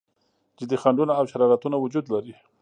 [0.59, 2.33] جدي خنډونه او شرارتونه وجود لري.